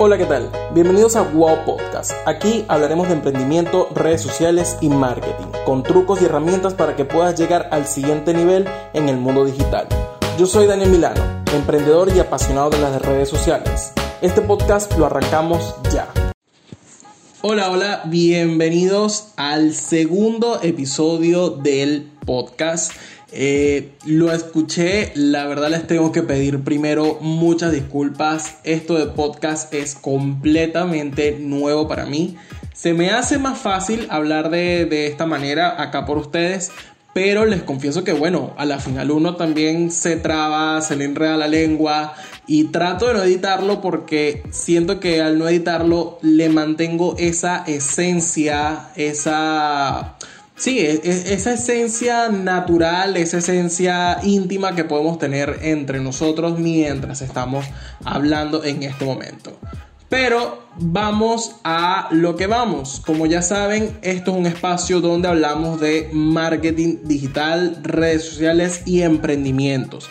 [0.00, 0.48] Hola, ¿qué tal?
[0.74, 2.12] Bienvenidos a Wow Podcast.
[2.24, 7.36] Aquí hablaremos de emprendimiento, redes sociales y marketing, con trucos y herramientas para que puedas
[7.36, 8.64] llegar al siguiente nivel
[8.94, 9.88] en el mundo digital.
[10.38, 11.20] Yo soy Daniel Milano,
[11.52, 13.92] emprendedor y apasionado de las redes sociales.
[14.20, 16.06] Este podcast lo arrancamos ya.
[17.42, 22.92] Hola, hola, bienvenidos al segundo episodio del podcast.
[23.30, 28.56] Eh, lo escuché, la verdad les tengo que pedir primero muchas disculpas.
[28.64, 32.36] Esto de podcast es completamente nuevo para mí.
[32.72, 36.70] Se me hace más fácil hablar de, de esta manera acá por ustedes,
[37.12, 41.36] pero les confieso que bueno, a la final uno también se traba, se le enreda
[41.36, 42.14] la lengua
[42.46, 48.90] y trato de no editarlo porque siento que al no editarlo le mantengo esa esencia,
[48.96, 50.16] esa
[50.58, 57.22] Sí, e, e, esa esencia natural, esa esencia íntima que podemos tener entre nosotros mientras
[57.22, 57.64] estamos
[58.04, 59.56] hablando en este momento.
[60.08, 63.00] Pero vamos a lo que vamos.
[63.04, 69.02] Como ya saben, esto es un espacio donde hablamos de marketing digital, redes sociales y
[69.02, 70.08] emprendimientos.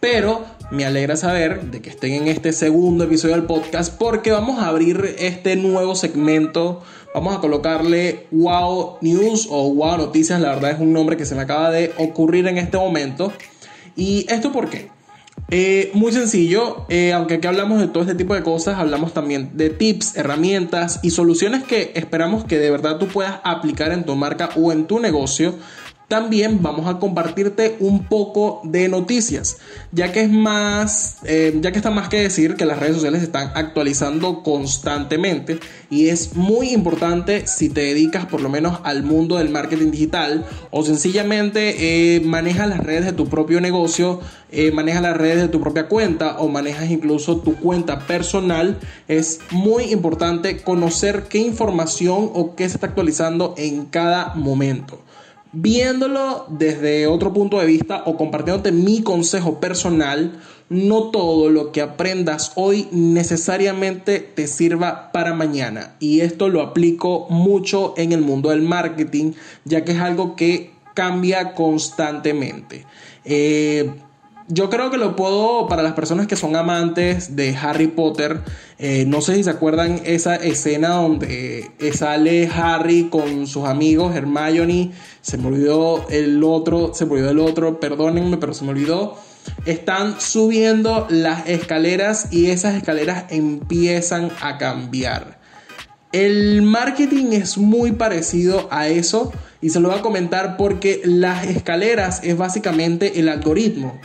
[0.00, 4.58] Pero me alegra saber de que estén en este segundo episodio del podcast porque vamos
[4.58, 6.82] a abrir este nuevo segmento.
[7.14, 10.40] Vamos a colocarle Wow News o Wow Noticias.
[10.40, 13.32] La verdad es un nombre que se me acaba de ocurrir en este momento.
[13.94, 14.90] ¿Y esto por qué?
[15.48, 19.50] Eh, muy sencillo, eh, aunque aquí hablamos de todo este tipo de cosas, hablamos también
[19.56, 24.16] de tips, herramientas y soluciones que esperamos que de verdad tú puedas aplicar en tu
[24.16, 25.54] marca o en tu negocio
[26.08, 29.58] también vamos a compartirte un poco de noticias,
[29.90, 33.20] ya que es más, eh, ya que está más que decir que las redes sociales
[33.20, 35.58] se están actualizando constantemente
[35.90, 40.46] y es muy importante si te dedicas por lo menos al mundo del marketing digital
[40.70, 44.20] o sencillamente eh, manejas las redes de tu propio negocio,
[44.52, 49.40] eh, manejas las redes de tu propia cuenta o manejas incluso tu cuenta personal, es
[49.50, 55.00] muy importante conocer qué información o qué se está actualizando en cada momento
[55.52, 61.80] viéndolo desde otro punto de vista o compartiéndote mi consejo personal, no todo lo que
[61.80, 65.96] aprendas hoy necesariamente te sirva para mañana.
[66.00, 69.32] Y esto lo aplico mucho en el mundo del marketing,
[69.64, 72.84] ya que es algo que cambia constantemente.
[73.24, 73.90] Eh,
[74.48, 78.40] yo creo que lo puedo, para las personas que son amantes de Harry Potter,
[78.78, 84.14] eh, no sé si se acuerdan esa escena donde eh, sale Harry con sus amigos,
[84.14, 88.70] Hermione, se me olvidó el otro, se me olvidó el otro, perdónenme, pero se me
[88.70, 89.16] olvidó.
[89.64, 95.40] Están subiendo las escaleras y esas escaleras empiezan a cambiar.
[96.12, 101.46] El marketing es muy parecido a eso y se lo voy a comentar porque las
[101.46, 104.00] escaleras es básicamente el algoritmo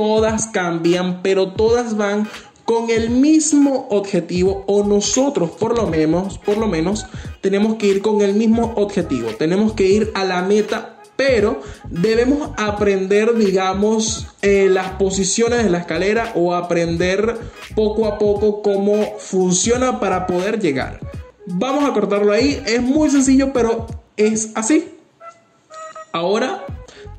[0.00, 2.26] todas cambian, pero todas van
[2.64, 7.04] con el mismo objetivo o nosotros por lo menos, por lo menos
[7.42, 11.60] tenemos que ir con el mismo objetivo, tenemos que ir a la meta, pero
[11.90, 17.36] debemos aprender, digamos, eh, las posiciones de la escalera o aprender
[17.74, 20.98] poco a poco cómo funciona para poder llegar.
[21.44, 24.94] Vamos a cortarlo ahí, es muy sencillo, pero es así.
[26.10, 26.64] Ahora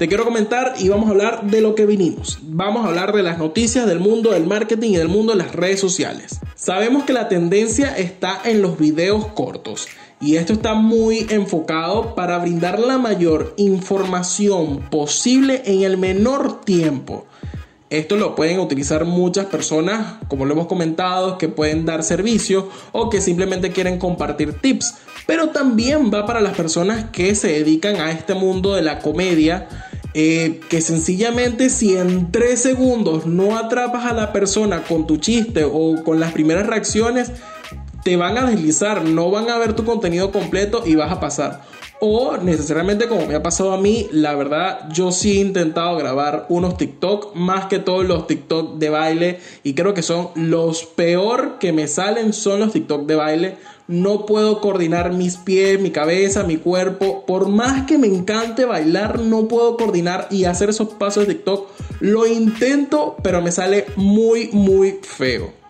[0.01, 2.39] te quiero comentar y vamos a hablar de lo que vinimos.
[2.41, 5.53] Vamos a hablar de las noticias del mundo del marketing y del mundo de las
[5.53, 6.39] redes sociales.
[6.55, 9.87] Sabemos que la tendencia está en los videos cortos
[10.19, 17.27] y esto está muy enfocado para brindar la mayor información posible en el menor tiempo.
[17.91, 23.11] Esto lo pueden utilizar muchas personas, como lo hemos comentado, que pueden dar servicio o
[23.11, 24.95] que simplemente quieren compartir tips.
[25.27, 29.67] Pero también va para las personas que se dedican a este mundo de la comedia
[30.13, 35.63] eh, que sencillamente si en 3 segundos no atrapas a la persona con tu chiste
[35.63, 37.31] o con las primeras reacciones,
[38.03, 41.61] te van a deslizar, no van a ver tu contenido completo y vas a pasar.
[42.03, 46.47] O necesariamente como me ha pasado a mí, la verdad yo sí he intentado grabar
[46.49, 51.59] unos TikTok, más que todos los TikTok de baile, y creo que son los peor
[51.59, 53.57] que me salen son los TikTok de baile.
[53.91, 57.25] No puedo coordinar mis pies, mi cabeza, mi cuerpo.
[57.25, 61.69] Por más que me encante bailar, no puedo coordinar y hacer esos pasos de TikTok.
[61.99, 65.61] Lo intento, pero me sale muy, muy feo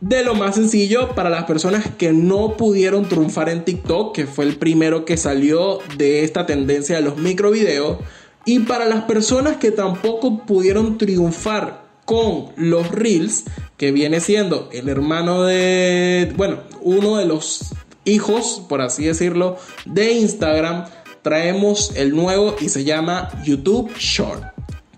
[0.00, 4.46] de lo más sencillo para las personas que no pudieron triunfar en TikTok, que fue
[4.46, 7.98] el primero que salió de esta tendencia de los microvideos,
[8.46, 11.79] y para las personas que tampoco pudieron triunfar
[12.10, 13.44] con los Reels,
[13.76, 17.72] que viene siendo el hermano de, bueno, uno de los
[18.04, 20.86] hijos, por así decirlo, de Instagram,
[21.22, 24.42] traemos el nuevo y se llama YouTube Short.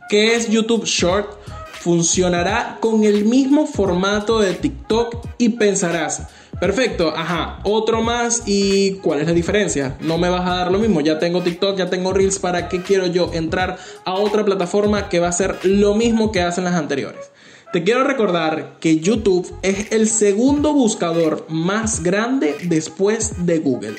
[0.09, 1.43] ¿Qué es YouTube Short?
[1.83, 6.29] funcionará con el mismo formato de TikTok y pensarás,
[6.63, 9.97] perfecto, ajá, otro más y ¿cuál es la diferencia?
[9.99, 12.83] No me vas a dar lo mismo, ya tengo TikTok, ya tengo Reels, ¿para qué
[12.83, 16.75] quiero yo entrar a otra plataforma que va a ser lo mismo que hacen las
[16.75, 17.33] anteriores?
[17.73, 23.97] Te quiero recordar que YouTube es el segundo buscador más grande después de Google.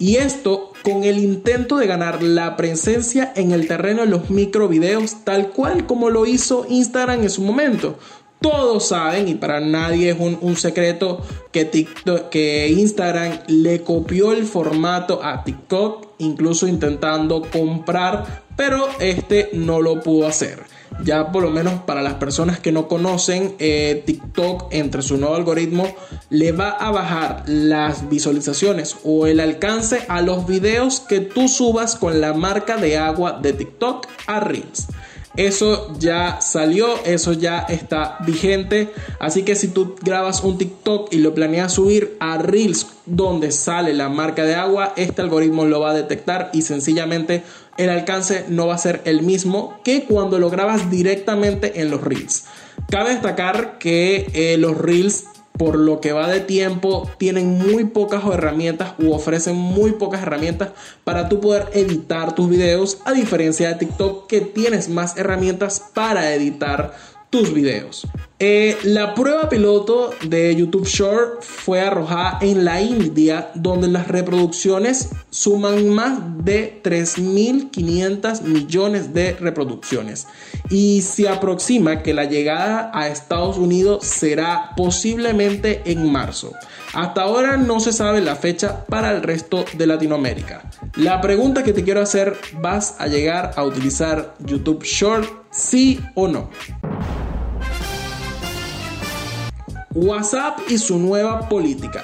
[0.00, 5.24] Y esto con el intento de ganar la presencia en el terreno de los microvideos,
[5.24, 7.98] tal cual como lo hizo Instagram en su momento.
[8.40, 11.20] Todos saben, y para nadie es un, secreto,
[11.52, 19.50] que, TikTok, que Instagram le copió el formato a TikTok, incluso intentando comprar, pero este
[19.52, 20.70] no lo pudo hacer
[21.04, 25.34] ya por lo menos para las personas que no conocen eh, TikTok entre su nuevo
[25.34, 25.86] algoritmo
[26.28, 31.96] le va a bajar las visualizaciones o el alcance a los videos que tú subas
[31.96, 34.88] con la marca de agua de TikTok a Reels.
[35.36, 38.92] Eso ya salió, eso ya está vigente.
[39.20, 43.94] Así que si tú grabas un TikTok y lo planeas subir a Reels donde sale
[43.94, 47.42] la marca de agua, este algoritmo lo va a detectar y sencillamente
[47.76, 52.02] el alcance no va a ser el mismo que cuando lo grabas directamente en los
[52.02, 52.46] Reels.
[52.90, 55.24] Cabe destacar que eh, los Reels
[55.60, 60.70] por lo que va de tiempo, tienen muy pocas herramientas u ofrecen muy pocas herramientas
[61.04, 66.32] para tú poder editar tus videos, a diferencia de TikTok que tienes más herramientas para
[66.32, 66.94] editar
[67.28, 68.06] tus videos.
[68.42, 75.10] Eh, la prueba piloto de YouTube Short fue arrojada en la India, donde las reproducciones
[75.28, 80.26] suman más de 3.500 millones de reproducciones.
[80.70, 86.54] Y se aproxima que la llegada a Estados Unidos será posiblemente en marzo.
[86.94, 90.62] Hasta ahora no se sabe la fecha para el resto de Latinoamérica.
[90.96, 95.28] La pregunta que te quiero hacer, ¿vas a llegar a utilizar YouTube Short?
[95.50, 96.48] ¿Sí o no?
[99.94, 102.02] WhatsApp y su nueva política.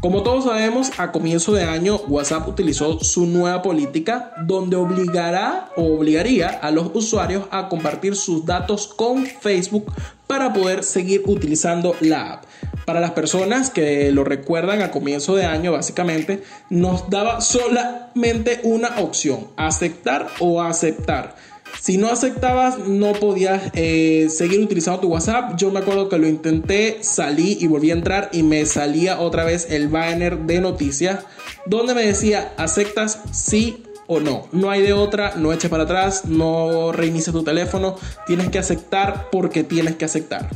[0.00, 5.96] Como todos sabemos, a comienzo de año WhatsApp utilizó su nueva política donde obligará o
[5.96, 9.92] obligaría a los usuarios a compartir sus datos con Facebook
[10.26, 12.44] para poder seguir utilizando la app.
[12.84, 19.00] Para las personas que lo recuerdan a comienzo de año, básicamente nos daba solamente una
[19.00, 21.36] opción, aceptar o aceptar.
[21.80, 25.56] Si no aceptabas, no podías eh, seguir utilizando tu WhatsApp.
[25.56, 29.44] Yo me acuerdo que lo intenté, salí y volví a entrar y me salía otra
[29.44, 31.20] vez el banner de noticias
[31.66, 34.48] donde me decía, ¿aceptas sí o no?
[34.52, 37.96] No hay de otra, no eches para atrás, no reinicies tu teléfono,
[38.26, 40.48] tienes que aceptar porque tienes que aceptar.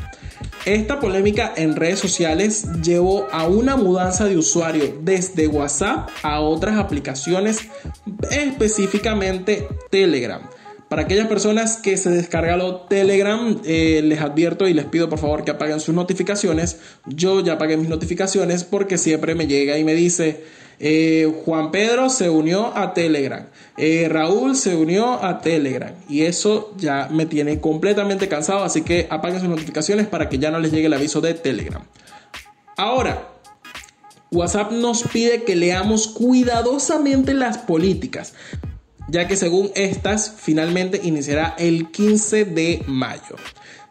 [0.66, 6.78] Esta polémica en redes sociales llevó a una mudanza de usuario desde WhatsApp a otras
[6.78, 7.61] aplicaciones,
[8.31, 10.43] específicamente Telegram.
[10.90, 15.44] Para aquellas personas que se descargaron Telegram, eh, les advierto y les pido por favor
[15.44, 16.81] que apaguen sus notificaciones.
[17.06, 20.42] Yo ya apagué mis notificaciones porque siempre me llega y me dice,
[20.81, 23.46] eh, Juan Pedro se unió a Telegram,
[23.76, 29.06] eh, Raúl se unió a Telegram y eso ya me tiene completamente cansado, así que
[29.10, 31.84] apaguen sus notificaciones para que ya no les llegue el aviso de Telegram.
[32.76, 33.28] Ahora,
[34.32, 38.34] WhatsApp nos pide que leamos cuidadosamente las políticas
[39.10, 43.36] ya que según estas finalmente iniciará el 15 de mayo.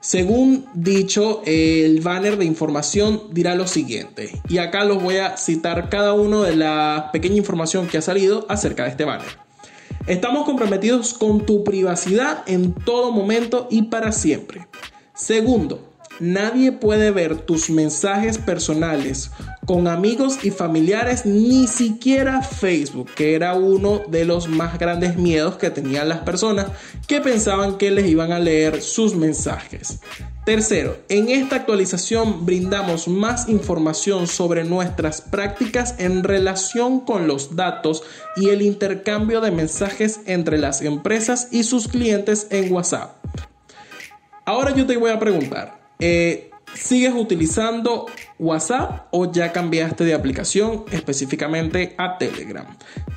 [0.01, 5.89] Según dicho, el banner de información dirá lo siguiente, y acá los voy a citar
[5.89, 9.27] cada uno de la pequeña información que ha salido acerca de este banner.
[10.07, 14.67] Estamos comprometidos con tu privacidad en todo momento y para siempre.
[15.13, 15.88] Segundo,
[16.19, 19.31] nadie puede ver tus mensajes personales
[19.65, 25.57] con amigos y familiares, ni siquiera Facebook, que era uno de los más grandes miedos
[25.57, 26.67] que tenían las personas
[27.07, 29.99] que pensaban que les iban a leer sus mensajes.
[30.45, 38.01] Tercero, en esta actualización brindamos más información sobre nuestras prácticas en relación con los datos
[38.35, 43.23] y el intercambio de mensajes entre las empresas y sus clientes en WhatsApp.
[44.45, 48.05] Ahora yo te voy a preguntar, eh, ¿Sigues utilizando
[48.37, 52.65] WhatsApp o ya cambiaste de aplicación específicamente a Telegram?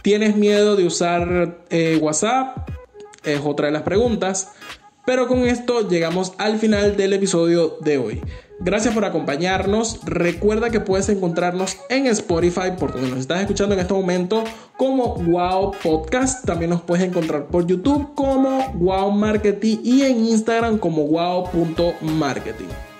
[0.02, 2.70] ¿Tienes miedo de usar eh, WhatsApp?
[3.24, 4.52] Es otra de las preguntas.
[5.04, 8.22] Pero con esto llegamos al final del episodio de hoy.
[8.60, 10.00] Gracias por acompañarnos.
[10.04, 14.44] Recuerda que puedes encontrarnos en Spotify, por donde nos estás escuchando en este momento,
[14.76, 16.44] como Wow Podcast.
[16.44, 22.91] También nos puedes encontrar por YouTube como Wow Marketing y en Instagram como wow.marketing.